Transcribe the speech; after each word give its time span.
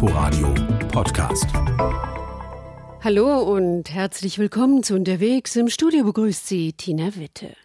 Inforadio 0.00 0.54
Podcast. 0.92 1.46
Hallo 3.02 3.42
und 3.42 3.90
herzlich 3.90 4.38
willkommen 4.38 4.84
zu 4.84 4.94
Unterwegs. 4.94 5.56
Im 5.56 5.68
Studio 5.68 6.04
begrüßt 6.04 6.46
Sie 6.46 6.72
Tina 6.72 7.16
Witte. 7.16 7.56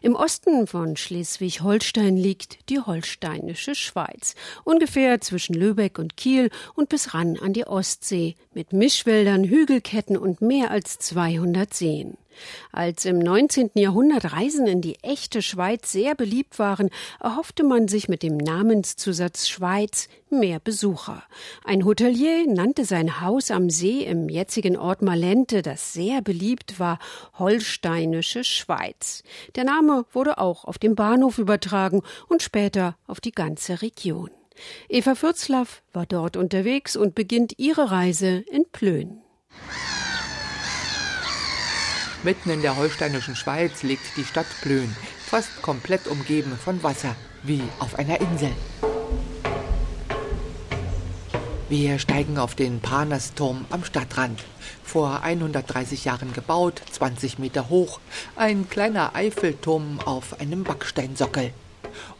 Im 0.00 0.14
Osten 0.14 0.68
von 0.68 0.96
Schleswig-Holstein 0.96 2.16
liegt 2.16 2.70
die 2.70 2.78
holsteinische 2.78 3.74
Schweiz, 3.74 4.36
ungefähr 4.62 5.20
zwischen 5.20 5.54
Lübeck 5.54 5.98
und 5.98 6.16
Kiel 6.16 6.50
und 6.76 6.90
bis 6.90 7.12
ran 7.12 7.36
an 7.40 7.54
die 7.54 7.66
Ostsee, 7.66 8.36
mit 8.54 8.72
Mischwäldern, 8.72 9.42
Hügelketten 9.42 10.16
und 10.16 10.40
mehr 10.40 10.70
als 10.70 11.00
200 11.00 11.74
Seen. 11.74 12.16
Als 12.72 13.04
im 13.04 13.18
19. 13.18 13.70
Jahrhundert 13.74 14.32
Reisen 14.32 14.66
in 14.66 14.80
die 14.80 14.96
echte 15.02 15.42
Schweiz 15.42 15.92
sehr 15.92 16.14
beliebt 16.14 16.58
waren, 16.58 16.90
erhoffte 17.20 17.64
man 17.64 17.88
sich 17.88 18.08
mit 18.08 18.22
dem 18.22 18.36
Namenszusatz 18.36 19.48
Schweiz 19.48 20.08
mehr 20.30 20.60
Besucher. 20.60 21.22
Ein 21.64 21.84
Hotelier 21.84 22.46
nannte 22.46 22.84
sein 22.84 23.20
Haus 23.20 23.50
am 23.50 23.70
See 23.70 24.04
im 24.04 24.28
jetzigen 24.28 24.76
Ort 24.76 25.02
Malente, 25.02 25.62
das 25.62 25.92
sehr 25.92 26.22
beliebt 26.22 26.78
war, 26.78 26.98
Holsteinische 27.38 28.44
Schweiz. 28.44 29.22
Der 29.56 29.64
Name 29.64 30.04
wurde 30.12 30.38
auch 30.38 30.64
auf 30.64 30.78
dem 30.78 30.94
Bahnhof 30.94 31.38
übertragen 31.38 32.02
und 32.28 32.42
später 32.42 32.96
auf 33.06 33.20
die 33.20 33.32
ganze 33.32 33.82
Region. 33.82 34.30
Eva 34.88 35.14
Fürzlaff 35.14 35.82
war 35.92 36.06
dort 36.06 36.36
unterwegs 36.36 36.96
und 36.96 37.14
beginnt 37.14 37.54
ihre 37.58 37.90
Reise 37.90 38.44
in 38.50 38.64
Plön. 38.70 39.20
Mitten 42.22 42.50
in 42.50 42.60
der 42.60 42.76
holsteinischen 42.76 43.34
Schweiz 43.34 43.82
liegt 43.82 44.14
die 44.18 44.24
Stadt 44.24 44.46
Plön, 44.60 44.94
fast 45.24 45.62
komplett 45.62 46.06
umgeben 46.06 46.52
von 46.62 46.82
Wasser, 46.82 47.16
wie 47.42 47.62
auf 47.78 47.98
einer 47.98 48.20
Insel. 48.20 48.52
Wir 51.70 51.98
steigen 51.98 52.36
auf 52.36 52.54
den 52.54 52.80
Parnasturm 52.80 53.64
am 53.70 53.84
Stadtrand. 53.84 54.44
Vor 54.84 55.22
130 55.22 56.04
Jahren 56.04 56.34
gebaut, 56.34 56.82
20 56.90 57.38
Meter 57.38 57.70
hoch, 57.70 58.00
ein 58.36 58.68
kleiner 58.68 59.14
Eiffelturm 59.14 59.98
auf 60.04 60.38
einem 60.40 60.62
Backsteinsockel. 60.64 61.54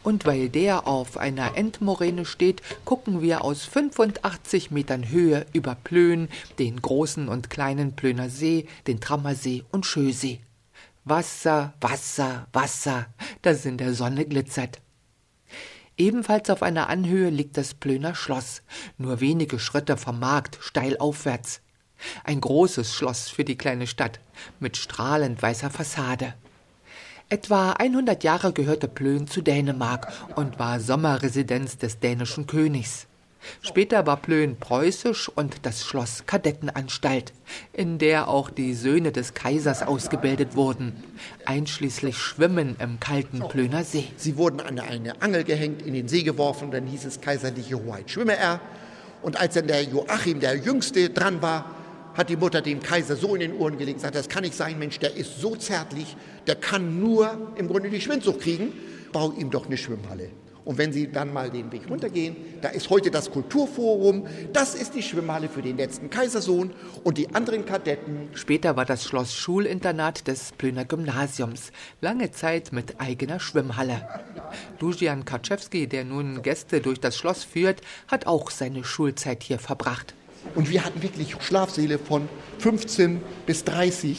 Und 0.02 0.24
weil 0.26 0.48
der 0.48 0.86
auf 0.86 1.16
einer 1.16 1.56
Endmoräne 1.56 2.24
steht, 2.24 2.62
gucken 2.84 3.20
wir 3.20 3.44
aus 3.44 3.64
85 3.64 4.70
Metern 4.70 5.08
Höhe 5.08 5.46
über 5.52 5.74
Plön, 5.74 6.28
den 6.58 6.80
großen 6.80 7.28
und 7.28 7.50
kleinen 7.50 7.94
Plöner 7.96 8.30
See, 8.30 8.66
den 8.86 9.00
Trammersee 9.00 9.64
und 9.70 9.86
Schösee. 9.86 10.40
Wasser, 11.04 11.74
Wasser, 11.80 12.46
Wasser, 12.52 13.06
das 13.42 13.64
in 13.64 13.78
der 13.78 13.94
Sonne 13.94 14.26
glitzert. 14.26 14.80
Ebenfalls 15.96 16.48
auf 16.48 16.62
einer 16.62 16.88
Anhöhe 16.88 17.28
liegt 17.28 17.56
das 17.56 17.74
Plöner 17.74 18.14
Schloss, 18.14 18.62
nur 18.96 19.20
wenige 19.20 19.58
Schritte 19.58 19.96
vom 19.96 20.18
Markt 20.18 20.58
steil 20.60 20.96
aufwärts. 20.98 21.60
Ein 22.24 22.40
großes 22.40 22.94
Schloss 22.94 23.28
für 23.28 23.44
die 23.44 23.58
kleine 23.58 23.86
Stadt 23.86 24.20
mit 24.60 24.78
strahlend 24.78 25.42
weißer 25.42 25.70
Fassade. 25.70 26.34
Etwa 27.32 27.74
100 27.74 28.24
Jahre 28.24 28.52
gehörte 28.52 28.88
Plön 28.88 29.28
zu 29.28 29.40
Dänemark 29.40 30.12
und 30.34 30.58
war 30.58 30.80
Sommerresidenz 30.80 31.78
des 31.78 32.00
dänischen 32.00 32.48
Königs. 32.48 33.06
Später 33.62 34.04
war 34.04 34.16
Plön 34.16 34.56
preußisch 34.56 35.28
und 35.28 35.64
das 35.64 35.84
Schloss 35.84 36.24
Kadettenanstalt, 36.26 37.32
in 37.72 37.98
der 37.98 38.26
auch 38.26 38.50
die 38.50 38.74
Söhne 38.74 39.12
des 39.12 39.32
Kaisers 39.32 39.84
ausgebildet 39.84 40.56
wurden, 40.56 41.04
einschließlich 41.46 42.18
Schwimmen 42.18 42.74
im 42.80 42.98
kalten 42.98 43.38
Plöner 43.48 43.84
See. 43.84 44.08
Sie 44.16 44.36
wurden 44.36 44.58
an 44.58 44.80
eine 44.80 45.22
Angel 45.22 45.44
gehängt, 45.44 45.82
in 45.82 45.94
den 45.94 46.08
See 46.08 46.24
geworfen, 46.24 46.72
dann 46.72 46.88
hieß 46.88 47.04
es 47.04 47.20
kaiserliche 47.20 47.80
Hoheit, 47.80 48.10
schwimme 48.10 48.36
er. 48.36 48.60
Und 49.22 49.38
als 49.40 49.54
dann 49.54 49.68
der 49.68 49.84
Joachim, 49.84 50.40
der 50.40 50.56
Jüngste, 50.56 51.10
dran 51.10 51.40
war, 51.40 51.76
hat 52.20 52.28
die 52.28 52.36
Mutter 52.36 52.60
dem 52.60 52.80
Kaiser 52.80 53.16
so 53.16 53.34
in 53.34 53.40
den 53.40 53.56
Ohren 53.56 53.78
gelegt, 53.78 54.00
sagt, 54.00 54.14
das 54.14 54.28
kann 54.28 54.42
nicht 54.42 54.54
sein, 54.54 54.78
Mensch, 54.78 54.98
der 54.98 55.16
ist 55.16 55.40
so 55.40 55.56
zärtlich, 55.56 56.16
der 56.46 56.54
kann 56.54 57.00
nur 57.00 57.52
im 57.56 57.66
Grunde 57.66 57.88
die 57.88 58.00
Schwindsucht 58.00 58.40
kriegen, 58.40 58.74
bau 59.10 59.32
ihm 59.32 59.50
doch 59.50 59.64
eine 59.66 59.78
Schwimmhalle. 59.78 60.28
Und 60.66 60.76
wenn 60.76 60.92
Sie 60.92 61.10
dann 61.10 61.32
mal 61.32 61.48
den 61.48 61.72
Weg 61.72 61.88
runtergehen, 61.88 62.36
da 62.60 62.68
ist 62.68 62.90
heute 62.90 63.10
das 63.10 63.30
Kulturforum, 63.30 64.26
das 64.52 64.74
ist 64.74 64.94
die 64.94 65.02
Schwimmhalle 65.02 65.48
für 65.48 65.62
den 65.62 65.78
letzten 65.78 66.10
Kaisersohn 66.10 66.74
und 67.02 67.16
die 67.16 67.34
anderen 67.34 67.64
Kadetten. 67.64 68.28
Später 68.34 68.76
war 68.76 68.84
das 68.84 69.04
Schloss 69.06 69.34
Schulinternat 69.34 70.28
des 70.28 70.52
Plöner 70.58 70.84
Gymnasiums, 70.84 71.72
lange 72.02 72.32
Zeit 72.32 72.72
mit 72.72 73.00
eigener 73.00 73.40
Schwimmhalle. 73.40 74.06
Dujan 74.78 75.24
Kaczewski, 75.24 75.86
der 75.86 76.04
nun 76.04 76.42
Gäste 76.42 76.82
durch 76.82 77.00
das 77.00 77.16
Schloss 77.16 77.44
führt, 77.44 77.80
hat 78.08 78.26
auch 78.26 78.50
seine 78.50 78.84
Schulzeit 78.84 79.42
hier 79.42 79.58
verbracht. 79.58 80.14
Und 80.54 80.70
wir 80.70 80.84
hatten 80.84 81.02
wirklich 81.02 81.34
Schlafsäle 81.40 81.98
von 81.98 82.28
15 82.58 83.20
bis 83.46 83.64
30. 83.64 84.18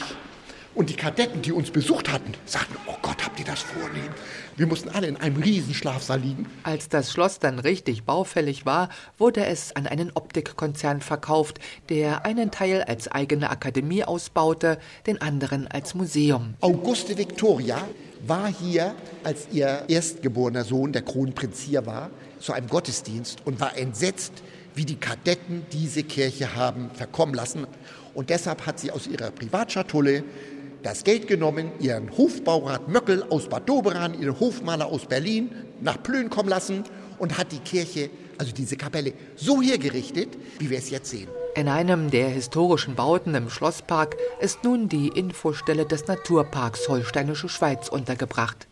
Und 0.73 0.89
die 0.89 0.95
Kadetten, 0.95 1.41
die 1.41 1.51
uns 1.51 1.69
besucht 1.69 2.09
hatten, 2.11 2.33
sagten, 2.45 2.75
oh 2.87 2.95
Gott, 3.01 3.25
habt 3.25 3.37
ihr 3.39 3.45
das 3.45 3.59
vornehm? 3.59 4.09
Wir 4.55 4.67
mussten 4.67 4.87
alle 4.89 5.07
in 5.07 5.17
einem 5.17 5.41
Riesenschlafsaal 5.41 6.19
liegen. 6.19 6.45
Als 6.63 6.87
das 6.87 7.11
Schloss 7.11 7.39
dann 7.39 7.59
richtig 7.59 8.03
baufällig 8.03 8.65
war, 8.65 8.87
wurde 9.17 9.45
es 9.45 9.75
an 9.75 9.85
einen 9.85 10.11
Optikkonzern 10.13 11.01
verkauft, 11.01 11.59
der 11.89 12.25
einen 12.25 12.51
Teil 12.51 12.83
als 12.83 13.09
eigene 13.09 13.49
Akademie 13.49 14.05
ausbaute, 14.05 14.77
den 15.07 15.21
anderen 15.21 15.67
als 15.67 15.93
Museum. 15.93 16.53
Auguste 16.61 17.17
Victoria 17.17 17.85
war 18.25 18.47
hier, 18.47 18.95
als 19.23 19.47
ihr 19.51 19.83
erstgeborener 19.89 20.63
Sohn, 20.63 20.93
der 20.93 21.01
Kronprinz, 21.01 21.59
hier 21.59 21.85
war, 21.85 22.11
zu 22.39 22.53
einem 22.53 22.67
Gottesdienst 22.67 23.39
und 23.45 23.59
war 23.59 23.77
entsetzt, 23.77 24.33
wie 24.75 24.85
die 24.85 24.95
Kadetten 24.95 25.65
diese 25.71 26.03
Kirche 26.03 26.55
haben 26.55 26.89
verkommen 26.91 27.33
lassen. 27.33 27.67
Und 28.13 28.29
deshalb 28.29 28.65
hat 28.65 28.79
sie 28.79 28.91
aus 28.91 29.07
ihrer 29.07 29.31
Privatschatulle 29.31 30.23
das 30.83 31.03
Geld 31.03 31.27
genommen, 31.27 31.71
ihren 31.79 32.15
Hofbaurat 32.17 32.87
Möckel 32.87 33.23
aus 33.29 33.47
Bad 33.47 33.69
Doberan, 33.69 34.19
ihren 34.19 34.39
Hofmaler 34.39 34.87
aus 34.87 35.05
Berlin 35.05 35.51
nach 35.79 36.01
Plön 36.01 36.29
kommen 36.29 36.49
lassen 36.49 36.83
und 37.19 37.37
hat 37.37 37.51
die 37.51 37.59
Kirche, 37.59 38.09
also 38.37 38.51
diese 38.51 38.77
Kapelle, 38.77 39.13
so 39.35 39.61
hergerichtet, 39.61 40.29
wie 40.59 40.69
wir 40.69 40.79
es 40.79 40.89
jetzt 40.89 41.11
sehen. 41.11 41.27
In 41.53 41.67
einem 41.67 42.09
der 42.09 42.29
historischen 42.29 42.95
Bauten 42.95 43.35
im 43.35 43.49
Schlosspark 43.49 44.15
ist 44.39 44.63
nun 44.63 44.87
die 44.87 45.09
Infostelle 45.09 45.85
des 45.85 46.07
Naturparks 46.07 46.87
Holsteinische 46.87 47.49
Schweiz 47.49 47.89
untergebracht. 47.89 48.67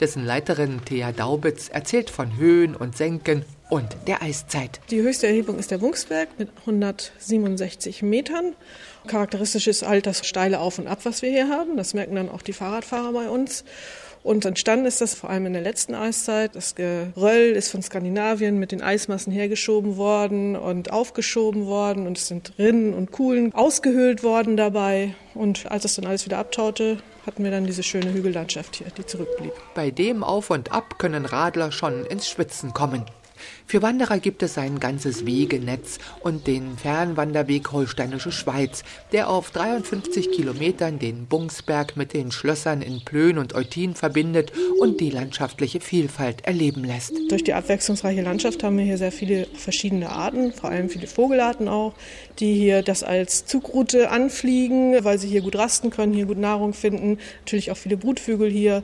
Dessen 0.00 0.24
Leiterin 0.24 0.84
Thea 0.84 1.12
Daubitz 1.12 1.68
erzählt 1.68 2.10
von 2.10 2.36
Höhen 2.36 2.74
und 2.74 2.96
Senken 2.96 3.44
und 3.70 3.96
der 4.06 4.22
Eiszeit. 4.22 4.80
Die 4.90 5.02
höchste 5.02 5.26
Erhebung 5.26 5.58
ist 5.58 5.70
der 5.70 5.80
Wungsberg 5.80 6.28
mit 6.38 6.50
167 6.60 8.02
Metern. 8.02 8.54
Charakteristisch 9.06 9.66
ist 9.66 9.86
halt 9.86 10.06
das 10.06 10.26
steile 10.26 10.60
Auf 10.60 10.78
und 10.78 10.86
Ab, 10.86 11.00
was 11.04 11.22
wir 11.22 11.30
hier 11.30 11.48
haben. 11.48 11.76
Das 11.76 11.94
merken 11.94 12.14
dann 12.16 12.30
auch 12.30 12.42
die 12.42 12.52
Fahrradfahrer 12.52 13.12
bei 13.12 13.28
uns. 13.28 13.64
Und 14.22 14.46
entstanden 14.46 14.86
ist 14.86 15.02
das 15.02 15.14
vor 15.14 15.28
allem 15.28 15.44
in 15.44 15.52
der 15.52 15.60
letzten 15.60 15.94
Eiszeit. 15.94 16.56
Das 16.56 16.74
Geröll 16.74 17.50
ist 17.50 17.70
von 17.70 17.82
Skandinavien 17.82 18.58
mit 18.58 18.72
den 18.72 18.80
Eismassen 18.80 19.30
hergeschoben 19.30 19.98
worden 19.98 20.56
und 20.56 20.90
aufgeschoben 20.90 21.66
worden 21.66 22.06
und 22.06 22.16
es 22.16 22.28
sind 22.28 22.54
Rinnen 22.58 22.94
und 22.94 23.12
Kuhlen 23.12 23.54
ausgehöhlt 23.54 24.22
worden 24.22 24.56
dabei. 24.56 25.14
Und 25.34 25.70
als 25.70 25.84
es 25.84 25.96
dann 25.96 26.06
alles 26.06 26.24
wieder 26.24 26.38
abtaute, 26.38 26.98
hatten 27.26 27.44
wir 27.44 27.50
dann 27.50 27.66
diese 27.66 27.82
schöne 27.82 28.14
Hügellandschaft 28.14 28.76
hier, 28.76 28.86
die 28.96 29.04
zurückblieb. 29.04 29.52
Bei 29.74 29.90
dem 29.90 30.24
Auf 30.24 30.48
und 30.48 30.72
Ab 30.72 30.98
können 30.98 31.26
Radler 31.26 31.70
schon 31.70 32.06
ins 32.06 32.26
Schwitzen 32.26 32.72
kommen. 32.72 33.04
Für 33.66 33.82
Wanderer 33.82 34.18
gibt 34.18 34.42
es 34.42 34.58
ein 34.58 34.78
ganzes 34.78 35.26
Wegenetz 35.26 35.98
und 36.20 36.46
den 36.46 36.76
Fernwanderweg 36.76 37.72
Holsteinische 37.72 38.30
Schweiz, 38.30 38.84
der 39.12 39.28
auf 39.28 39.50
53 39.50 40.30
Kilometern 40.30 40.98
den 40.98 41.26
Bungsberg 41.26 41.96
mit 41.96 42.12
den 42.12 42.30
Schlössern 42.30 42.82
in 42.82 43.04
Plön 43.04 43.38
und 43.38 43.54
Eutin 43.54 43.94
verbindet 43.94 44.52
und 44.80 45.00
die 45.00 45.10
landschaftliche 45.10 45.80
Vielfalt 45.80 46.44
erleben 46.44 46.84
lässt. 46.84 47.12
Durch 47.30 47.42
die 47.42 47.54
abwechslungsreiche 47.54 48.22
Landschaft 48.22 48.62
haben 48.62 48.76
wir 48.78 48.84
hier 48.84 48.98
sehr 48.98 49.12
viele 49.12 49.46
verschiedene 49.54 50.10
Arten, 50.10 50.52
vor 50.52 50.70
allem 50.70 50.88
viele 50.88 51.06
Vogelarten 51.06 51.68
auch, 51.68 51.94
die 52.38 52.54
hier 52.54 52.82
das 52.82 53.02
als 53.02 53.46
Zugroute 53.46 54.10
anfliegen, 54.10 55.04
weil 55.04 55.18
sie 55.18 55.28
hier 55.28 55.42
gut 55.42 55.56
rasten 55.56 55.90
können, 55.90 56.12
hier 56.12 56.26
gut 56.26 56.38
Nahrung 56.38 56.74
finden. 56.74 57.18
Natürlich 57.40 57.70
auch 57.70 57.76
viele 57.76 57.96
Brutvögel 57.96 58.50
hier. 58.50 58.82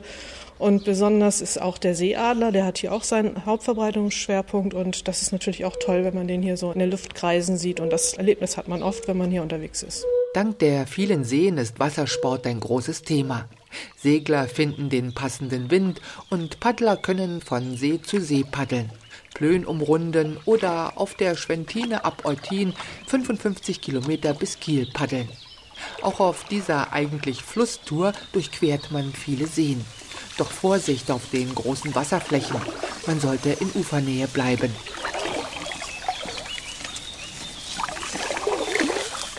Und 0.61 0.85
besonders 0.85 1.41
ist 1.41 1.59
auch 1.59 1.79
der 1.79 1.95
Seeadler, 1.95 2.51
der 2.51 2.65
hat 2.65 2.77
hier 2.77 2.93
auch 2.93 3.03
seinen 3.03 3.47
Hauptverbreitungsschwerpunkt 3.47 4.75
und 4.75 5.07
das 5.07 5.23
ist 5.23 5.31
natürlich 5.31 5.65
auch 5.65 5.75
toll, 5.75 6.03
wenn 6.03 6.13
man 6.13 6.27
den 6.27 6.43
hier 6.43 6.55
so 6.55 6.71
in 6.71 6.77
der 6.77 6.87
Luft 6.87 7.15
kreisen 7.15 7.57
sieht 7.57 7.79
und 7.79 7.89
das 7.89 8.13
Erlebnis 8.13 8.57
hat 8.57 8.67
man 8.67 8.83
oft, 8.83 9.07
wenn 9.07 9.17
man 9.17 9.31
hier 9.31 9.41
unterwegs 9.41 9.81
ist. 9.81 10.05
Dank 10.35 10.59
der 10.59 10.85
vielen 10.85 11.23
Seen 11.23 11.57
ist 11.57 11.79
Wassersport 11.79 12.45
ein 12.45 12.59
großes 12.59 13.01
Thema. 13.01 13.49
Segler 13.97 14.47
finden 14.47 14.91
den 14.91 15.15
passenden 15.15 15.71
Wind 15.71 15.99
und 16.29 16.59
Paddler 16.59 16.95
können 16.95 17.41
von 17.41 17.75
See 17.75 17.99
zu 17.99 18.21
See 18.21 18.43
paddeln. 18.43 18.91
Plön 19.33 19.65
umrunden 19.65 20.37
oder 20.45 20.93
auf 20.95 21.15
der 21.15 21.35
Schwentine 21.37 22.05
ab 22.05 22.23
Eutin 22.23 22.75
55 23.07 23.81
Kilometer 23.81 24.35
bis 24.35 24.59
Kiel 24.59 24.87
paddeln. 24.93 25.27
Auch 26.01 26.19
auf 26.19 26.43
dieser 26.45 26.93
eigentlich 26.93 27.43
Flusstour 27.43 28.13
durchquert 28.31 28.91
man 28.91 29.13
viele 29.13 29.47
Seen. 29.47 29.85
Doch 30.37 30.51
Vorsicht 30.51 31.11
auf 31.11 31.29
den 31.31 31.53
großen 31.53 31.93
Wasserflächen. 31.93 32.59
Man 33.07 33.19
sollte 33.19 33.49
in 33.49 33.71
Ufernähe 33.73 34.27
bleiben. 34.27 34.73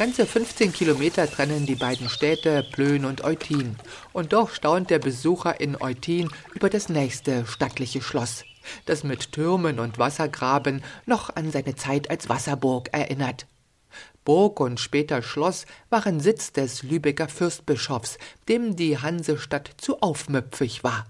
Ganze 0.02 0.26
15 0.26 0.72
Kilometer 0.72 1.30
trennen 1.30 1.64
die 1.64 1.76
beiden 1.76 2.08
Städte 2.08 2.66
Plön 2.72 3.04
und 3.04 3.22
Eutin. 3.22 3.76
Und 4.12 4.32
doch 4.32 4.50
staunt 4.50 4.90
der 4.90 4.98
Besucher 4.98 5.60
in 5.60 5.80
Eutin 5.80 6.28
über 6.54 6.68
das 6.68 6.88
nächste 6.88 7.46
stattliche 7.46 8.02
Schloss, 8.02 8.44
das 8.86 9.04
mit 9.04 9.30
Türmen 9.30 9.78
und 9.78 10.00
Wassergraben 10.00 10.82
noch 11.06 11.36
an 11.36 11.52
seine 11.52 11.76
Zeit 11.76 12.10
als 12.10 12.28
Wasserburg 12.28 12.88
erinnert. 12.92 13.46
Burg 14.24 14.60
und 14.60 14.78
später 14.78 15.22
Schloss 15.22 15.66
waren 15.90 16.20
Sitz 16.20 16.52
des 16.52 16.82
Lübecker 16.82 17.28
Fürstbischofs, 17.28 18.18
dem 18.48 18.76
die 18.76 18.98
Hansestadt 18.98 19.70
zu 19.76 20.00
aufmüpfig 20.00 20.84
war. 20.84 21.06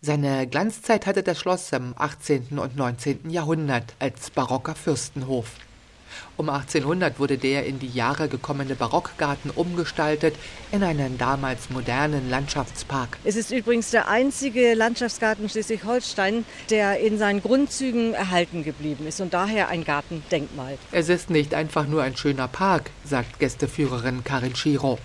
Seine 0.00 0.46
Glanzzeit 0.46 1.06
hatte 1.06 1.22
das 1.22 1.38
Schloss 1.38 1.72
im 1.72 1.94
18. 1.96 2.58
und 2.58 2.76
19. 2.76 3.30
Jahrhundert 3.30 3.94
als 3.98 4.30
barocker 4.30 4.74
Fürstenhof. 4.74 5.52
Um 6.36 6.48
1800 6.48 7.20
wurde 7.20 7.38
der 7.38 7.64
in 7.64 7.78
die 7.78 7.88
Jahre 7.88 8.28
gekommene 8.28 8.74
Barockgarten 8.74 9.50
umgestaltet 9.50 10.34
in 10.72 10.82
einen 10.82 11.16
damals 11.16 11.70
modernen 11.70 12.28
Landschaftspark. 12.28 13.18
Es 13.22 13.36
ist 13.36 13.52
übrigens 13.52 13.92
der 13.92 14.08
einzige 14.08 14.74
Landschaftsgarten 14.74 15.48
Schleswig-Holstein, 15.48 16.44
der 16.70 16.98
in 16.98 17.18
seinen 17.18 17.40
Grundzügen 17.40 18.14
erhalten 18.14 18.64
geblieben 18.64 19.06
ist 19.06 19.20
und 19.20 19.32
daher 19.32 19.68
ein 19.68 19.84
Gartendenkmal. 19.84 20.76
Es 20.90 21.08
ist 21.08 21.30
nicht 21.30 21.54
einfach 21.54 21.86
nur 21.86 22.02
ein 22.02 22.16
schöner 22.16 22.48
Park, 22.48 22.90
sagt 23.04 23.38
Gästeführerin 23.38 24.24
Karin 24.24 24.56
Schiro, 24.56 24.98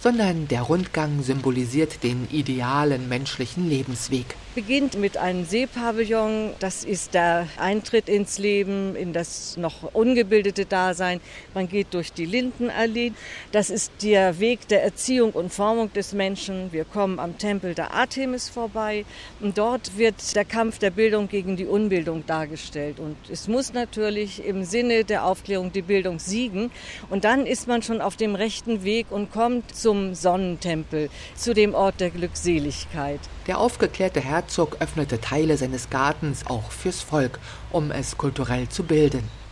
sondern 0.00 0.48
der 0.48 0.62
Rundgang 0.62 1.22
symbolisiert 1.22 2.02
den 2.02 2.28
idealen 2.30 3.08
menschlichen 3.08 3.70
Lebensweg 3.70 4.36
beginnt 4.54 4.96
mit 4.96 5.16
einem 5.16 5.44
Seepavillon. 5.44 6.50
Das 6.60 6.84
ist 6.84 7.14
der 7.14 7.48
Eintritt 7.58 8.08
ins 8.08 8.38
Leben, 8.38 8.94
in 8.96 9.12
das 9.12 9.56
noch 9.56 9.92
ungebildete 9.92 10.64
Dasein. 10.74 11.20
Man 11.54 11.68
geht 11.68 11.94
durch 11.94 12.12
die 12.12 12.24
Lindenallee. 12.24 13.12
Das 13.52 13.70
ist 13.70 13.92
der 14.02 14.40
Weg 14.40 14.66
der 14.66 14.82
Erziehung 14.82 15.30
und 15.30 15.52
Formung 15.52 15.92
des 15.92 16.12
Menschen. 16.12 16.72
Wir 16.72 16.84
kommen 16.84 17.20
am 17.20 17.38
Tempel 17.38 17.74
der 17.74 17.94
Artemis 17.94 18.48
vorbei. 18.48 19.04
Und 19.40 19.56
dort 19.56 19.96
wird 19.98 20.34
der 20.34 20.44
Kampf 20.44 20.80
der 20.80 20.90
Bildung 20.90 21.28
gegen 21.28 21.56
die 21.56 21.66
Unbildung 21.66 22.26
dargestellt. 22.26 22.98
Und 22.98 23.16
es 23.30 23.46
muss 23.46 23.72
natürlich 23.72 24.44
im 24.44 24.64
Sinne 24.64 25.04
der 25.04 25.24
Aufklärung 25.24 25.72
die 25.72 25.82
Bildung 25.82 26.18
siegen. 26.18 26.72
Und 27.08 27.22
dann 27.22 27.46
ist 27.46 27.68
man 27.68 27.82
schon 27.82 28.00
auf 28.00 28.16
dem 28.16 28.34
rechten 28.34 28.82
Weg 28.82 29.06
und 29.10 29.30
kommt 29.30 29.76
zum 29.76 30.14
Sonnentempel, 30.16 31.08
zu 31.36 31.54
dem 31.54 31.74
Ort 31.74 32.00
der 32.00 32.10
Glückseligkeit. 32.10 33.20
Der 33.46 33.58
aufgeklärte 33.58 34.20
Herzog 34.20 34.78
öffnete 34.80 35.20
Teile 35.20 35.56
seines 35.56 35.88
Gartens 35.90 36.46
auch 36.46 36.72
fürs 36.72 37.00
Volk, 37.00 37.38
um 37.70 37.92
es 37.92 38.16
kulturell 38.16 38.68
zu 38.68 38.82
bilden. 38.82 39.43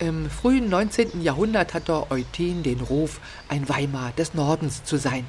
Im 0.00 0.30
frühen 0.30 0.68
19. 0.68 1.22
Jahrhundert 1.22 1.74
hatte 1.74 2.08
Eutin 2.12 2.62
den 2.62 2.80
Ruf, 2.80 3.20
ein 3.48 3.68
Weimar 3.68 4.12
des 4.12 4.32
Nordens 4.32 4.84
zu 4.84 4.96
sein. 4.96 5.26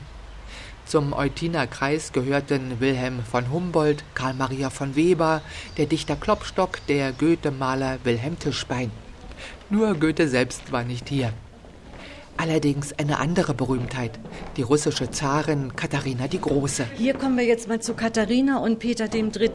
Zum 0.86 1.12
Eutiner 1.14 1.66
Kreis 1.66 2.14
gehörten 2.14 2.80
Wilhelm 2.80 3.24
von 3.24 3.52
Humboldt, 3.52 4.04
Karl 4.14 4.36
Maria 4.36 4.70
von 4.70 4.96
Weber, 4.96 5.42
der 5.78 5.88
Dichter 5.88 6.16
Klopstock, 6.16 6.86
der 6.86 7.14
Goethe-Maler 7.14 7.98
Wilhelm 8.04 8.38
Tischbein. 8.38 8.92
Nur 9.72 9.96
Goethe 9.96 10.28
selbst 10.28 10.72
war 10.72 10.84
nicht 10.84 11.10
hier 11.10 11.34
allerdings 12.40 12.94
eine 12.98 13.20
andere 13.20 13.54
Berühmtheit, 13.54 14.20
die 14.56 14.62
russische 14.62 15.12
Zarin 15.12 15.76
Katharina 15.76 16.28
die 16.28 16.40
Große. 16.40 16.86
Hier 16.96 17.14
kommen 17.14 17.38
wir 17.38 17.44
jetzt 17.44 17.68
mal 17.68 17.82
zu 17.82 17.94
Katharina 17.94 18.60
und 18.60 18.80
Peter 18.80 19.14
III. 19.14 19.52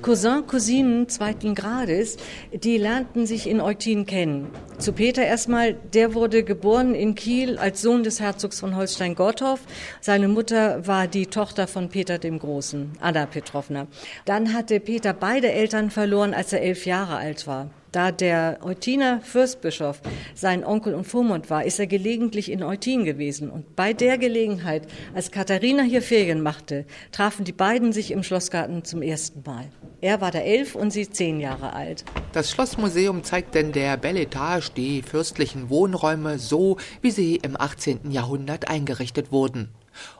Cousin, 0.00 0.46
Cousinen 0.46 1.08
zweiten 1.08 1.54
Grades, 1.54 2.18
die 2.52 2.78
lernten 2.78 3.26
sich 3.26 3.48
in 3.48 3.60
Eutin 3.60 4.06
kennen. 4.06 4.48
Zu 4.78 4.92
Peter 4.92 5.24
erstmal, 5.24 5.74
der 5.74 6.14
wurde 6.14 6.44
geboren 6.44 6.94
in 6.94 7.16
Kiel 7.16 7.58
als 7.58 7.82
Sohn 7.82 8.04
des 8.04 8.20
Herzogs 8.20 8.60
von 8.60 8.76
Holstein-Gottorf. 8.76 9.60
Seine 10.00 10.28
Mutter 10.28 10.86
war 10.86 11.08
die 11.08 11.26
Tochter 11.26 11.66
von 11.66 11.88
Peter 11.88 12.18
dem 12.18 12.38
Großen, 12.38 12.92
Anna 13.00 13.26
Petrovna. 13.26 13.88
Dann 14.24 14.54
hatte 14.54 14.78
Peter 14.78 15.12
beide 15.12 15.50
Eltern 15.50 15.90
verloren, 15.90 16.32
als 16.32 16.52
er 16.52 16.62
elf 16.62 16.86
Jahre 16.86 17.16
alt 17.16 17.46
war. 17.46 17.70
Da 17.92 18.12
der 18.12 18.60
Eutiner 18.62 19.20
Fürstbischof 19.20 20.00
sein 20.34 20.64
Onkel 20.64 20.94
und 20.94 21.04
Vormund 21.04 21.50
war, 21.50 21.64
ist 21.64 21.80
er 21.80 21.88
gelegentlich 21.88 22.50
in 22.50 22.62
Eutin 22.62 23.04
gewesen. 23.04 23.50
Und 23.50 23.74
bei 23.74 23.92
der 23.92 24.16
Gelegenheit, 24.16 24.86
als 25.12 25.32
Katharina 25.32 25.82
hier 25.82 26.00
Ferien 26.00 26.40
machte, 26.40 26.86
trafen 27.10 27.44
die 27.44 27.52
beiden 27.52 27.92
sich 27.92 28.12
im 28.12 28.22
Schlossgarten 28.22 28.84
zum 28.84 29.02
ersten 29.02 29.42
Mal. 29.44 29.64
Er 30.00 30.20
war 30.20 30.30
da 30.30 30.38
elf 30.38 30.76
und 30.76 30.92
sie 30.92 31.10
zehn 31.10 31.40
Jahre 31.40 31.72
alt. 31.72 32.04
Das 32.32 32.50
Schlossmuseum 32.52 33.24
zeigt 33.24 33.56
in 33.56 33.72
der 33.72 33.96
Belle 33.96 34.22
Etage 34.22 34.70
die 34.70 35.02
fürstlichen 35.02 35.68
Wohnräume 35.68 36.38
so, 36.38 36.76
wie 37.02 37.10
sie 37.10 37.36
im 37.36 37.60
18. 37.60 38.12
Jahrhundert 38.12 38.68
eingerichtet 38.68 39.32
wurden. 39.32 39.74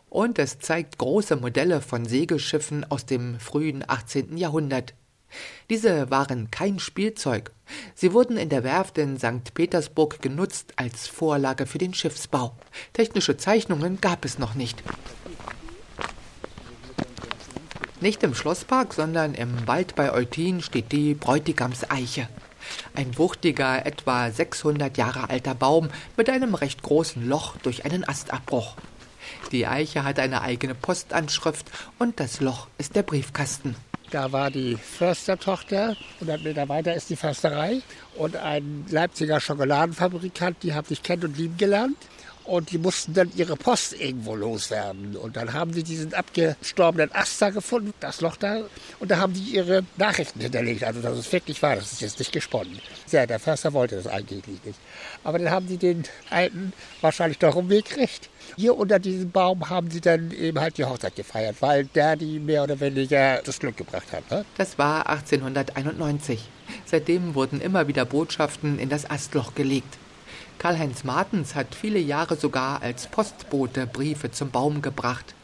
Und 0.08 0.40
es 0.40 0.58
zeigt 0.58 0.98
große 0.98 1.36
Modelle 1.36 1.80
von 1.80 2.04
Segelschiffen 2.04 2.84
aus 2.90 3.06
dem 3.06 3.38
frühen 3.38 3.84
18. 3.86 4.36
Jahrhundert. 4.36 4.94
Diese 5.68 6.10
waren 6.10 6.50
kein 6.50 6.78
Spielzeug. 6.78 7.52
Sie 7.94 8.12
wurden 8.12 8.36
in 8.36 8.48
der 8.48 8.64
Werft 8.64 8.98
in 8.98 9.18
St. 9.18 9.54
Petersburg 9.54 10.20
genutzt 10.20 10.72
als 10.76 11.06
Vorlage 11.06 11.66
für 11.66 11.78
den 11.78 11.94
Schiffsbau. 11.94 12.54
Technische 12.92 13.36
Zeichnungen 13.36 14.00
gab 14.00 14.24
es 14.24 14.38
noch 14.38 14.54
nicht. 14.54 14.82
Nicht 18.00 18.22
im 18.22 18.34
Schlosspark, 18.34 18.94
sondern 18.94 19.34
im 19.34 19.66
Wald 19.66 19.94
bei 19.94 20.12
Eutin 20.12 20.62
steht 20.62 20.90
die 20.90 21.14
Bräutigamseiche. 21.14 22.28
Ein 22.94 23.18
wuchtiger, 23.18 23.84
etwa 23.84 24.30
600 24.30 24.96
Jahre 24.96 25.28
alter 25.28 25.54
Baum 25.54 25.90
mit 26.16 26.30
einem 26.30 26.54
recht 26.54 26.82
großen 26.82 27.28
Loch 27.28 27.56
durch 27.58 27.84
einen 27.84 28.08
Astabbruch. 28.08 28.76
Die 29.52 29.66
Eiche 29.66 30.04
hat 30.04 30.18
eine 30.18 30.42
eigene 30.42 30.74
Postanschrift 30.74 31.70
und 31.98 32.20
das 32.20 32.40
Loch 32.40 32.68
ist 32.78 32.96
der 32.96 33.02
Briefkasten. 33.02 33.76
Da 34.10 34.32
war 34.32 34.50
die 34.50 34.76
Förstertochter, 34.76 35.96
100 36.14 36.42
Meter 36.42 36.68
weiter 36.68 36.94
ist 36.94 37.10
die 37.10 37.16
Försterei. 37.16 37.80
Und 38.16 38.36
ein 38.36 38.84
Leipziger 38.90 39.40
Schokoladenfabrikant, 39.40 40.62
die 40.62 40.74
haben 40.74 40.86
sich 40.86 41.02
kennen 41.02 41.24
und 41.24 41.38
lieben 41.38 41.56
gelernt 41.56 41.96
und 42.44 42.70
die 42.72 42.78
mussten 42.78 43.14
dann 43.14 43.30
ihre 43.36 43.56
Post 43.56 44.00
irgendwo 44.00 44.34
loswerden. 44.34 45.16
Und 45.16 45.36
dann 45.36 45.52
haben 45.52 45.72
sie 45.72 45.82
diesen 45.82 46.14
abgestorbenen 46.14 47.14
Ast 47.14 47.40
da 47.40 47.50
gefunden, 47.50 47.92
das 48.00 48.20
Loch 48.20 48.36
da, 48.36 48.62
und 48.98 49.10
da 49.10 49.18
haben 49.18 49.32
die 49.34 49.54
ihre 49.54 49.84
Nachrichten 49.96 50.40
hinterlegt. 50.40 50.84
Also, 50.84 51.00
dass 51.00 51.16
es 51.16 51.32
wirklich 51.32 51.62
war, 51.62 51.76
das 51.76 51.92
ist 51.92 52.00
jetzt 52.00 52.18
nicht 52.18 52.32
gesponnen. 52.32 52.80
Ja, 53.10 53.26
der 53.26 53.38
Förster 53.38 53.72
wollte 53.72 53.96
das 53.96 54.06
eigentlich 54.06 54.46
nicht. 54.46 54.76
Aber 55.24 55.38
dann 55.38 55.50
haben 55.50 55.68
sie 55.68 55.76
den 55.76 56.04
Alten 56.30 56.72
wahrscheinlich 57.00 57.38
doch 57.38 57.54
umgekriegt. 57.54 58.28
Hier 58.56 58.76
unter 58.76 58.98
diesem 58.98 59.30
Baum 59.30 59.68
haben 59.68 59.90
sie 59.90 60.00
dann 60.00 60.30
eben 60.32 60.58
halt 60.60 60.78
die 60.78 60.84
Hochzeit 60.84 61.16
gefeiert, 61.16 61.56
weil 61.60 61.84
der 61.84 62.16
die 62.16 62.38
mehr 62.38 62.64
oder 62.64 62.80
weniger 62.80 63.42
das 63.44 63.58
Glück 63.58 63.76
gebracht 63.76 64.12
hat. 64.12 64.30
Ne? 64.30 64.44
Das 64.56 64.78
war 64.78 65.08
1891. 65.08 66.48
Seitdem 66.84 67.34
wurden 67.34 67.60
immer 67.60 67.88
wieder 67.88 68.04
Botschaften 68.04 68.78
in 68.78 68.88
das 68.88 69.08
Astloch 69.10 69.54
gelegt. 69.54 69.98
Karl-Heinz 70.60 71.04
Martens 71.04 71.54
hat 71.54 71.74
viele 71.74 71.98
Jahre 71.98 72.36
sogar 72.36 72.82
als 72.82 73.06
Postbote 73.06 73.86
Briefe 73.86 74.30
zum 74.30 74.50
Baum 74.50 74.82
gebracht. 74.82 75.34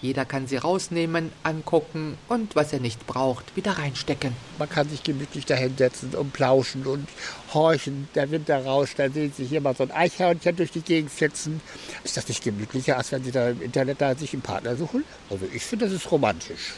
Jeder 0.00 0.24
kann 0.24 0.46
sie 0.46 0.56
rausnehmen, 0.56 1.30
angucken 1.42 2.16
und 2.26 2.56
was 2.56 2.72
er 2.72 2.80
nicht 2.80 3.06
braucht, 3.06 3.54
wieder 3.54 3.72
reinstecken. 3.72 4.32
Man 4.58 4.70
kann 4.70 4.88
sich 4.88 5.02
gemütlich 5.02 5.44
dahinsetzen 5.44 6.14
und 6.14 6.32
plauschen 6.32 6.86
und 6.86 7.06
horchen. 7.52 8.08
Der 8.14 8.30
Winter 8.30 8.64
rauscht, 8.64 8.96
sehen 8.96 9.30
Sie 9.36 9.44
hier 9.44 9.60
mal 9.60 9.76
so 9.76 9.82
ein 9.82 9.90
Eichhörnchen 9.90 10.56
durch 10.56 10.70
die 10.70 10.80
Gegend 10.80 11.10
flitzen. 11.10 11.60
Ist 12.02 12.16
das 12.16 12.26
nicht 12.26 12.42
gemütlicher, 12.42 12.96
als 12.96 13.12
wenn 13.12 13.24
Sie 13.24 13.32
da 13.32 13.50
im 13.50 13.60
Internet 13.60 14.00
da 14.00 14.14
sich 14.14 14.32
einen 14.32 14.40
Partner 14.40 14.74
suchen? 14.74 15.04
Also 15.28 15.44
ich 15.52 15.64
finde, 15.66 15.84
das 15.84 15.94
ist 15.94 16.10
romantisch. 16.10 16.72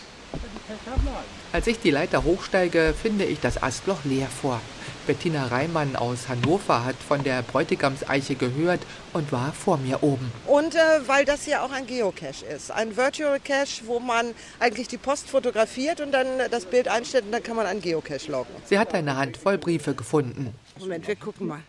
Als 1.52 1.66
ich 1.66 1.78
die 1.80 1.90
Leiter 1.90 2.24
hochsteige, 2.24 2.94
finde 3.00 3.24
ich 3.24 3.40
das 3.40 3.62
Astloch 3.62 4.04
leer 4.04 4.28
vor. 4.28 4.60
Bettina 5.08 5.46
Reimann 5.46 5.96
aus 5.96 6.28
Hannover 6.28 6.84
hat 6.84 6.96
von 6.96 7.24
der 7.24 7.40
Bräutigamseiche 7.40 8.34
gehört 8.34 8.80
und 9.14 9.32
war 9.32 9.54
vor 9.54 9.78
mir 9.78 10.02
oben. 10.02 10.30
Und 10.46 10.74
äh, 10.74 10.78
weil 11.06 11.24
das 11.24 11.44
hier 11.44 11.62
auch 11.62 11.72
ein 11.72 11.86
Geocache 11.86 12.44
ist, 12.44 12.70
ein 12.70 12.94
Virtual 12.94 13.40
Cache, 13.40 13.86
wo 13.86 14.00
man 14.00 14.34
eigentlich 14.60 14.86
die 14.86 14.98
Post 14.98 15.30
fotografiert 15.30 16.02
und 16.02 16.12
dann 16.12 16.26
das 16.50 16.66
Bild 16.66 16.88
einstellt 16.88 17.24
und 17.24 17.32
dann 17.32 17.42
kann 17.42 17.56
man 17.56 17.64
einen 17.64 17.80
Geocache 17.80 18.30
loggen. 18.30 18.54
Sie 18.66 18.78
hat 18.78 18.92
eine 18.92 19.16
Handvoll 19.16 19.56
Briefe 19.56 19.94
gefunden. 19.94 20.52
Moment, 20.78 21.08
wir 21.08 21.16
gucken 21.16 21.46
mal. 21.46 21.60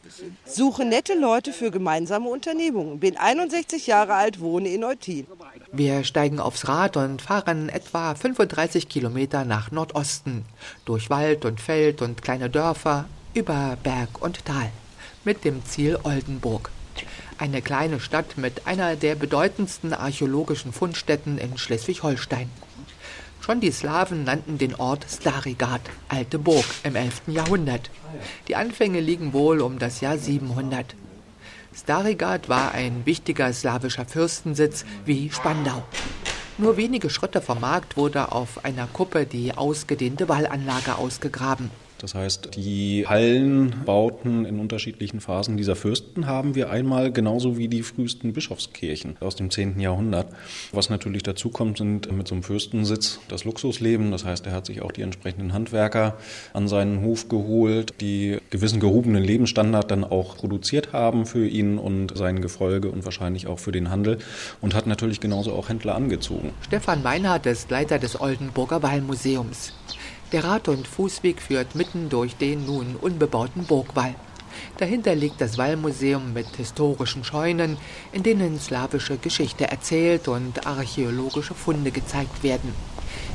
Suche 0.44 0.84
nette 0.84 1.13
Leute 1.13 1.54
für 1.54 1.72
gemeinsame 1.72 2.28
Unternehmungen. 2.28 3.00
Bin 3.00 3.16
61 3.16 3.88
Jahre 3.88 4.16
alt, 4.16 4.42
wohne 4.42 4.68
in 4.68 4.84
Eutin. 4.84 5.25
Wir 5.71 6.03
steigen 6.03 6.39
aufs 6.39 6.67
Rad 6.67 6.97
und 6.97 7.21
fahren 7.21 7.69
etwa 7.69 8.15
35 8.15 8.89
Kilometer 8.89 9.45
nach 9.45 9.69
Nordosten. 9.69 10.45
Durch 10.85 11.11
Wald 11.11 11.45
und 11.45 11.61
Feld 11.61 12.01
und 12.01 12.23
kleine 12.23 12.49
Dörfer, 12.49 13.05
über 13.35 13.77
Berg 13.83 14.21
und 14.21 14.45
Tal 14.45 14.71
mit 15.23 15.45
dem 15.45 15.63
Ziel 15.65 15.99
Oldenburg. 16.01 16.71
Eine 17.38 17.61
kleine 17.61 17.99
Stadt 17.99 18.38
mit 18.38 18.65
einer 18.65 18.95
der 18.95 19.13
bedeutendsten 19.15 19.93
archäologischen 19.93 20.73
Fundstätten 20.73 21.38
in 21.38 21.57
Schleswig-Holstein. 21.57 22.49
Schon 23.39 23.61
die 23.61 23.71
Slawen 23.71 24.23
nannten 24.23 24.57
den 24.57 24.75
Ort 24.75 25.05
Starigard, 25.09 25.81
alte 26.07 26.39
Burg, 26.39 26.65
im 26.83 26.95
11. 26.95 27.21
Jahrhundert. 27.27 27.91
Die 28.47 28.55
Anfänge 28.55 28.99
liegen 28.99 29.33
wohl 29.33 29.61
um 29.61 29.77
das 29.77 30.01
Jahr 30.01 30.17
700. 30.17 30.95
Starigard 31.79 32.50
war 32.50 32.74
ein 32.74 33.05
wichtiger 33.05 33.53
slawischer 33.53 34.05
Fürstensitz 34.05 34.86
wie 35.05 35.29
Spandau. 35.31 35.83
Nur 36.57 36.75
wenige 36.75 37.09
Schritte 37.09 37.41
vom 37.41 37.62
Markt 37.62 37.95
wurde 37.95 38.33
auf 38.33 38.65
einer 38.65 38.86
Kuppe 38.88 39.25
die 39.25 39.53
ausgedehnte 39.53 40.27
Wallanlage 40.27 40.95
ausgegraben. 40.98 41.71
Das 42.00 42.15
heißt, 42.15 42.56
die 42.56 43.06
Hallenbauten 43.08 44.46
in 44.46 44.60
unterschiedlichen 44.60 45.20
Phasen 45.20 45.58
dieser 45.58 45.75
Fürsten 45.75 46.27
haben 46.27 46.56
wir 46.56 46.70
einmal 46.70 47.12
genauso 47.12 47.58
wie 47.58 47.68
die 47.68 47.84
frühesten 47.84 48.32
Bischofskirchen 48.34 49.18
aus 49.20 49.36
dem 49.36 49.51
10. 49.51 49.79
Jahrhundert. 49.79 50.27
Was 50.72 50.89
natürlich 50.89 51.24
dazu 51.24 51.50
kommt, 51.50 51.77
sind 51.77 52.12
mit 52.12 52.27
so 52.27 52.36
einem 52.36 52.44
Fürstensitz 52.44 53.20
das 53.27 53.44
Luxusleben. 53.44 54.12
Das 54.12 54.24
heißt, 54.24 54.46
er 54.46 54.53
hat 54.53 54.65
sich 54.65 54.82
auch 54.82 54.94
die 54.94 55.01
entsprechenden 55.01 55.51
Handwerker 55.51 56.18
an 56.53 56.70
seinen 56.70 57.01
Hof 57.01 57.27
geholt, 57.27 57.96
die 58.00 58.38
gewissen 58.50 58.79
gehobenen 58.79 59.24
Lebensstandard 59.24 59.91
dann 59.91 60.06
auch 60.06 60.38
produziert 60.38 60.94
haben 60.94 61.25
für 61.25 61.46
ihn 61.46 61.77
und 61.77 62.18
sein 62.18 62.41
Gefolge 62.41 62.89
und 62.89 63.03
wahrscheinlich 63.03 63.48
auch 63.48 63.60
für 63.60 63.74
den 63.74 63.89
Handel 63.89 64.20
und 64.62 64.74
hat 64.74 64.88
natürlich 64.88 65.20
genauso 65.20 65.51
auch 65.51 65.68
Händler 65.68 65.96
angezogen. 65.96 66.53
Stefan 66.65 67.03
Meinhardt 67.03 67.46
ist 67.46 67.70
Leiter 67.70 68.00
des 68.00 68.20
Oldenburger 68.20 68.82
Wallmuseums. 68.82 69.74
Der 70.31 70.43
Rad- 70.43 70.67
und 70.67 70.88
Fußweg 70.88 71.41
führt 71.41 71.74
mitten 71.74 72.09
durch 72.09 72.36
den 72.36 72.67
nun 72.67 72.95
unbebauten 72.95 73.65
Burgwall. 73.65 74.13
Dahinter 74.77 75.15
liegt 75.15 75.41
das 75.41 75.57
Wallmuseum 75.57 76.33
mit 76.33 76.55
historischen 76.55 77.24
Scheunen, 77.24 77.77
in 78.12 78.21
denen 78.21 78.59
slawische 78.59 79.17
Geschichte 79.17 79.71
erzählt 79.71 80.27
und 80.27 80.67
archäologische 80.67 81.55
Funde 81.55 81.89
gezeigt 81.89 82.43
werden. 82.43 82.75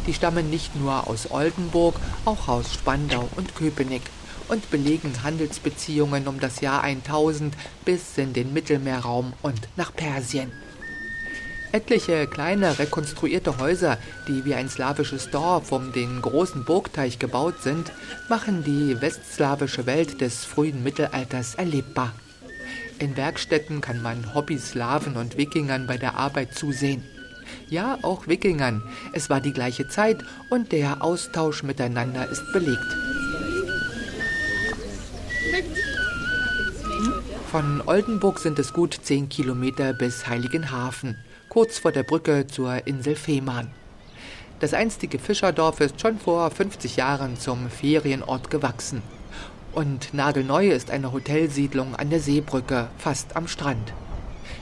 Die 0.06 0.14
stammen 0.14 0.50
nicht 0.50 0.76
nur 0.76 1.08
aus 1.08 1.32
Oldenburg, 1.32 1.96
auch 2.24 2.46
aus 2.46 2.72
Spandau 2.72 3.28
und 3.34 3.56
Köpenick 3.56 4.02
und 4.46 4.70
belegen 4.70 5.24
Handelsbeziehungen 5.24 6.28
um 6.28 6.38
das 6.38 6.60
Jahr 6.60 6.82
1000 6.82 7.56
bis 7.84 8.16
in 8.18 8.34
den 8.34 8.52
Mittelmeerraum 8.52 9.32
und 9.42 9.60
nach 9.76 9.92
Persien. 9.92 10.52
Etliche 11.74 12.28
kleine 12.28 12.78
rekonstruierte 12.78 13.58
Häuser, 13.58 13.98
die 14.28 14.44
wie 14.44 14.54
ein 14.54 14.68
slawisches 14.68 15.30
Dorf 15.30 15.72
um 15.72 15.90
den 15.90 16.22
großen 16.22 16.64
Burgteich 16.64 17.18
gebaut 17.18 17.62
sind, 17.62 17.90
machen 18.28 18.62
die 18.62 19.00
westslawische 19.00 19.84
Welt 19.84 20.20
des 20.20 20.44
frühen 20.44 20.84
Mittelalters 20.84 21.56
erlebbar. 21.56 22.12
In 23.00 23.16
Werkstätten 23.16 23.80
kann 23.80 24.00
man 24.02 24.36
Hobby-Slawen 24.36 25.16
und 25.16 25.36
Wikingern 25.36 25.88
bei 25.88 25.96
der 25.96 26.14
Arbeit 26.14 26.54
zusehen. 26.54 27.02
Ja, 27.68 27.98
auch 28.02 28.28
Wikingern. 28.28 28.84
Es 29.12 29.28
war 29.28 29.40
die 29.40 29.52
gleiche 29.52 29.88
Zeit 29.88 30.22
und 30.50 30.70
der 30.70 31.02
Austausch 31.02 31.64
miteinander 31.64 32.30
ist 32.30 32.52
belegt. 32.52 32.96
Von 37.50 37.82
Oldenburg 37.84 38.38
sind 38.38 38.60
es 38.60 38.72
gut 38.72 38.96
zehn 39.02 39.28
Kilometer 39.28 39.92
bis 39.92 40.28
Heiligenhafen 40.28 41.16
kurz 41.48 41.78
vor 41.78 41.92
der 41.92 42.02
Brücke 42.02 42.46
zur 42.46 42.86
Insel 42.86 43.16
Fehmarn. 43.16 43.70
Das 44.60 44.74
einstige 44.74 45.18
Fischerdorf 45.18 45.80
ist 45.80 46.00
schon 46.00 46.18
vor 46.18 46.50
50 46.50 46.96
Jahren 46.96 47.38
zum 47.38 47.68
Ferienort 47.68 48.50
gewachsen. 48.50 49.02
Und 49.72 50.14
nagelneu 50.14 50.68
ist 50.68 50.90
eine 50.90 51.12
Hotelsiedlung 51.12 51.96
an 51.96 52.10
der 52.10 52.20
Seebrücke, 52.20 52.88
fast 52.96 53.36
am 53.36 53.48
Strand. 53.48 53.92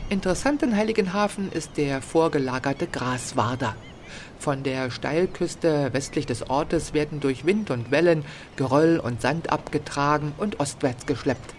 Interessant 0.09 0.63
in 0.63 0.77
Heiligenhafen 0.77 1.53
ist 1.53 1.77
der 1.77 2.03
vorgelagerte 2.03 2.87
Graswader. 2.87 3.77
Von 4.39 4.63
der 4.63 4.91
Steilküste 4.91 5.91
westlich 5.93 6.27
des 6.27 6.51
Ortes 6.51 6.95
werden 6.95 7.21
durch 7.21 7.47
Wind 7.47 7.71
und 7.71 7.91
Wellen 7.91 8.25
Geröll 8.57 8.99
und 8.99 9.23
Sand 9.23 9.51
abgetragen 9.51 10.33
und 10.37 10.61
ostwärts 10.61 11.07
geschleppt. 11.07 11.55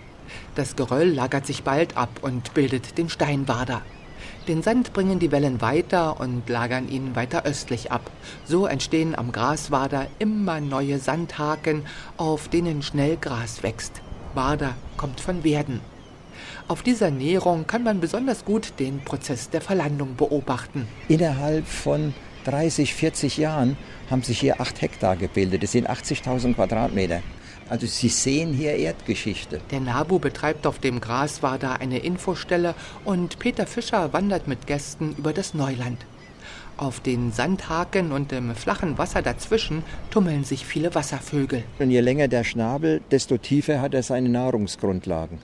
Das 0.55 0.75
Geröll 0.75 1.09
lagert 1.09 1.45
sich 1.45 1.63
bald 1.63 1.95
ab 1.95 2.09
und 2.21 2.53
bildet 2.53 2.97
den 2.97 3.09
Steinwader. 3.09 3.83
Den 4.47 4.61
Sand 4.61 4.91
bringen 4.91 5.19
die 5.19 5.31
Wellen 5.31 5.61
weiter 5.61 6.19
und 6.19 6.49
lagern 6.49 6.89
ihn 6.89 7.15
weiter 7.15 7.45
östlich 7.45 7.93
ab. 7.93 8.11
So 8.45 8.65
entstehen 8.65 9.15
am 9.15 9.31
Graswader 9.31 10.07
immer 10.19 10.59
neue 10.59 10.99
Sandhaken, 10.99 11.83
auf 12.17 12.49
denen 12.49 12.81
schnell 12.81 13.15
Gras 13.15 13.63
wächst. 13.63 14.01
Wader 14.33 14.75
kommt 14.97 15.21
von 15.21 15.45
Werden. 15.45 15.79
Auf 16.67 16.81
dieser 16.81 17.09
Näherung 17.09 17.67
kann 17.67 17.83
man 17.83 18.01
besonders 18.01 18.43
gut 18.43 18.73
den 18.79 18.99
Prozess 18.99 19.49
der 19.49 19.61
Verlandung 19.61 20.15
beobachten. 20.17 20.89
Innerhalb 21.07 21.65
von 21.65 22.13
30, 22.43 22.93
40 22.93 23.37
Jahren 23.37 23.77
haben 24.09 24.23
sich 24.23 24.41
hier 24.41 24.59
8 24.59 24.81
Hektar 24.81 25.15
gebildet. 25.15 25.63
Das 25.63 25.71
sind 25.71 25.89
80.000 25.89 26.55
Quadratmeter. 26.55 27.21
Also 27.73 27.87
Sie 27.87 28.09
sehen 28.09 28.53
hier 28.53 28.75
Erdgeschichte. 28.75 29.59
Der 29.71 29.79
NABU 29.79 30.19
betreibt 30.19 30.67
auf 30.67 30.77
dem 30.77 31.01
Graswader 31.01 31.81
eine 31.81 31.97
Infostelle 31.97 32.75
und 33.03 33.39
Peter 33.39 33.65
Fischer 33.65 34.13
wandert 34.13 34.47
mit 34.47 34.67
Gästen 34.67 35.15
über 35.17 35.33
das 35.33 35.55
Neuland. 35.55 35.97
Auf 36.77 36.99
den 36.99 37.31
Sandhaken 37.31 38.11
und 38.11 38.31
im 38.31 38.53
flachen 38.53 38.99
Wasser 38.99 39.23
dazwischen 39.23 39.81
tummeln 40.11 40.43
sich 40.43 40.67
viele 40.67 40.93
Wasservögel. 40.93 41.63
Und 41.79 41.89
je 41.89 42.01
länger 42.01 42.27
der 42.27 42.43
Schnabel, 42.43 43.01
desto 43.09 43.39
tiefer 43.39 43.81
hat 43.81 43.95
er 43.95 44.03
seine 44.03 44.29
Nahrungsgrundlagen. 44.29 45.39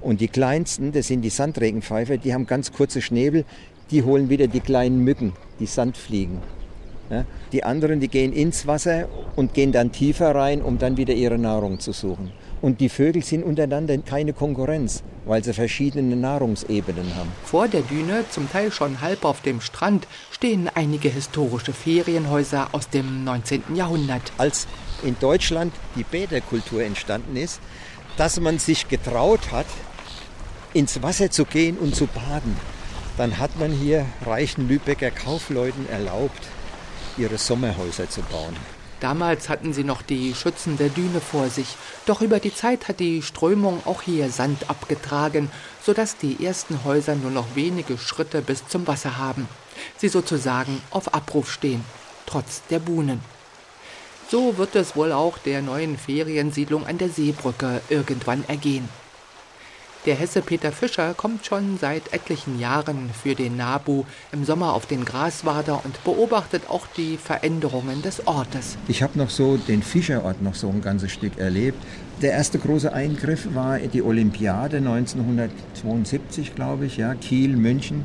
Und 0.00 0.20
die 0.20 0.28
kleinsten, 0.28 0.92
das 0.92 1.08
sind 1.08 1.22
die 1.22 1.30
Sandregenpfeifer, 1.30 2.16
die 2.16 2.32
haben 2.32 2.46
ganz 2.46 2.70
kurze 2.70 3.02
Schnäbel, 3.02 3.44
die 3.90 4.04
holen 4.04 4.30
wieder 4.30 4.46
die 4.46 4.60
kleinen 4.60 5.02
Mücken, 5.02 5.32
die 5.58 5.66
Sandfliegen. 5.66 6.38
Die 7.52 7.64
anderen, 7.64 8.00
die 8.00 8.08
gehen 8.08 8.32
ins 8.32 8.66
Wasser 8.66 9.08
und 9.36 9.54
gehen 9.54 9.72
dann 9.72 9.92
tiefer 9.92 10.34
rein, 10.34 10.60
um 10.62 10.78
dann 10.78 10.96
wieder 10.96 11.14
ihre 11.14 11.38
Nahrung 11.38 11.78
zu 11.78 11.92
suchen. 11.92 12.32
Und 12.62 12.80
die 12.80 12.88
Vögel 12.88 13.22
sind 13.22 13.44
untereinander 13.44 13.96
keine 13.98 14.32
Konkurrenz, 14.32 15.02
weil 15.24 15.44
sie 15.44 15.52
verschiedene 15.52 16.16
Nahrungsebenen 16.16 17.14
haben. 17.14 17.30
Vor 17.44 17.68
der 17.68 17.82
Düne, 17.82 18.24
zum 18.30 18.50
Teil 18.50 18.72
schon 18.72 19.00
halb 19.00 19.24
auf 19.24 19.42
dem 19.42 19.60
Strand, 19.60 20.08
stehen 20.30 20.68
einige 20.74 21.08
historische 21.08 21.72
Ferienhäuser 21.72 22.68
aus 22.72 22.88
dem 22.88 23.24
19. 23.24 23.76
Jahrhundert. 23.76 24.32
Als 24.38 24.66
in 25.04 25.16
Deutschland 25.20 25.72
die 25.96 26.04
Bäderkultur 26.04 26.82
entstanden 26.82 27.36
ist, 27.36 27.60
dass 28.16 28.40
man 28.40 28.58
sich 28.58 28.88
getraut 28.88 29.52
hat, 29.52 29.66
ins 30.72 31.02
Wasser 31.02 31.30
zu 31.30 31.44
gehen 31.44 31.76
und 31.76 31.94
zu 31.94 32.06
baden, 32.06 32.56
dann 33.16 33.38
hat 33.38 33.58
man 33.58 33.72
hier 33.72 34.06
reichen 34.24 34.68
Lübecker 34.68 35.10
Kaufleuten 35.10 35.88
erlaubt, 35.88 36.48
ihre 37.18 37.38
Sommerhäuser 37.38 38.08
zu 38.08 38.22
bauen. 38.22 38.56
Damals 39.00 39.50
hatten 39.50 39.74
sie 39.74 39.84
noch 39.84 40.00
die 40.00 40.34
Schützen 40.34 40.78
der 40.78 40.88
Düne 40.88 41.20
vor 41.20 41.50
sich, 41.50 41.76
doch 42.06 42.22
über 42.22 42.40
die 42.40 42.54
Zeit 42.54 42.88
hat 42.88 42.98
die 42.98 43.20
Strömung 43.20 43.82
auch 43.84 44.02
hier 44.02 44.30
Sand 44.30 44.70
abgetragen, 44.70 45.50
sodass 45.82 46.16
die 46.16 46.44
ersten 46.44 46.82
Häuser 46.82 47.14
nur 47.14 47.30
noch 47.30 47.46
wenige 47.54 47.98
Schritte 47.98 48.40
bis 48.40 48.66
zum 48.66 48.86
Wasser 48.86 49.18
haben. 49.18 49.48
Sie 49.98 50.08
sozusagen 50.08 50.80
auf 50.90 51.12
Abruf 51.12 51.52
stehen, 51.52 51.84
trotz 52.24 52.62
der 52.70 52.78
Buhnen. 52.78 53.20
So 54.30 54.56
wird 54.56 54.74
es 54.74 54.96
wohl 54.96 55.12
auch 55.12 55.36
der 55.38 55.60
neuen 55.62 55.98
Feriensiedlung 55.98 56.86
an 56.86 56.98
der 56.98 57.10
Seebrücke 57.10 57.82
irgendwann 57.90 58.44
ergehen. 58.48 58.88
Der 60.06 60.14
Hesse 60.14 60.40
Peter 60.40 60.70
Fischer 60.70 61.14
kommt 61.14 61.46
schon 61.46 61.78
seit 61.80 62.12
etlichen 62.12 62.60
Jahren 62.60 63.10
für 63.10 63.34
den 63.34 63.56
NABU 63.56 64.04
im 64.30 64.44
Sommer 64.44 64.72
auf 64.74 64.86
den 64.86 65.04
Graswader 65.04 65.84
und 65.84 66.04
beobachtet 66.04 66.70
auch 66.70 66.86
die 66.96 67.16
Veränderungen 67.16 68.02
des 68.02 68.24
Ortes. 68.24 68.78
Ich 68.86 69.02
habe 69.02 69.18
noch 69.18 69.30
so 69.30 69.56
den 69.56 69.82
Fischerort 69.82 70.42
noch 70.42 70.54
so 70.54 70.68
ein 70.68 70.80
ganzes 70.80 71.10
Stück 71.10 71.38
erlebt. 71.38 71.82
Der 72.22 72.30
erste 72.30 72.60
große 72.60 72.92
Eingriff 72.92 73.52
war 73.52 73.80
die 73.80 74.00
Olympiade 74.00 74.76
1972, 74.76 76.54
glaube 76.54 76.86
ich, 76.86 76.98
ja, 76.98 77.16
Kiel, 77.16 77.56
München. 77.56 78.04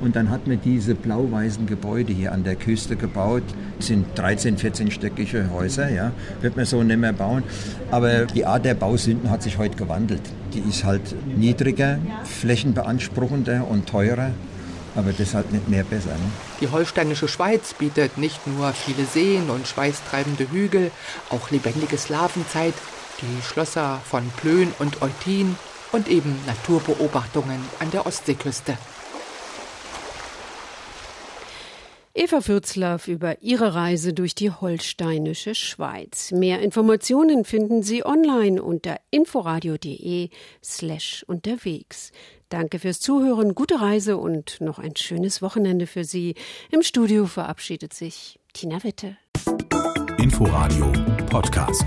Und 0.00 0.16
dann 0.16 0.30
hat 0.30 0.46
man 0.46 0.60
diese 0.62 0.94
blau-weißen 0.94 1.66
Gebäude 1.66 2.12
hier 2.12 2.32
an 2.32 2.42
der 2.42 2.56
Küste 2.56 2.96
gebaut. 2.96 3.42
Das 3.76 3.88
sind 3.88 4.06
13, 4.18 4.56
14-stöckige 4.56 5.50
Häuser, 5.50 5.90
ja. 5.90 6.12
Wird 6.40 6.56
man 6.56 6.64
so 6.64 6.82
nicht 6.82 6.98
mehr 6.98 7.12
bauen. 7.12 7.42
Aber 7.90 8.24
die 8.26 8.46
Art 8.46 8.64
der 8.64 8.74
Bausünden 8.74 9.30
hat 9.30 9.42
sich 9.42 9.58
heute 9.58 9.76
gewandelt. 9.76 10.22
Die 10.54 10.60
ist 10.60 10.84
halt 10.84 11.02
niedriger, 11.36 11.98
flächenbeanspruchender 12.24 13.66
und 13.68 13.88
teurer. 13.88 14.30
Aber 14.96 15.12
das 15.12 15.34
halt 15.34 15.52
nicht 15.52 15.68
mehr 15.68 15.84
besser. 15.84 16.10
Ne? 16.10 16.30
Die 16.60 16.68
holsteinische 16.68 17.28
Schweiz 17.28 17.74
bietet 17.74 18.18
nicht 18.18 18.46
nur 18.46 18.72
viele 18.72 19.06
Seen 19.06 19.48
und 19.48 19.68
schweißtreibende 19.68 20.50
Hügel, 20.50 20.90
auch 21.28 21.50
lebendige 21.50 21.96
Slawenzeit, 21.96 22.74
die 23.20 23.42
Schlösser 23.42 24.00
von 24.04 24.28
Plön 24.36 24.72
und 24.78 25.00
Eutin 25.02 25.56
und 25.92 26.08
eben 26.08 26.34
Naturbeobachtungen 26.46 27.60
an 27.78 27.90
der 27.92 28.06
Ostseeküste. 28.06 28.76
Eva 32.12 32.46
Würzlaff 32.46 33.06
über 33.06 33.40
ihre 33.40 33.74
Reise 33.74 34.12
durch 34.12 34.34
die 34.34 34.50
holsteinische 34.50 35.54
Schweiz. 35.54 36.32
Mehr 36.32 36.60
Informationen 36.60 37.44
finden 37.44 37.82
Sie 37.82 38.04
online 38.04 38.60
unter 38.60 38.96
inforadio.de 39.10 40.30
slash 40.62 41.24
unterwegs. 41.28 42.10
Danke 42.48 42.80
fürs 42.80 42.98
Zuhören, 42.98 43.54
gute 43.54 43.80
Reise 43.80 44.16
und 44.16 44.60
noch 44.60 44.80
ein 44.80 44.96
schönes 44.96 45.40
Wochenende 45.40 45.86
für 45.86 46.02
Sie. 46.04 46.34
Im 46.72 46.82
Studio 46.82 47.26
verabschiedet 47.26 47.94
sich 47.94 48.40
Tina 48.52 48.82
Witte. 48.82 49.16
Inforadio 50.18 50.92
Podcast. 51.30 51.84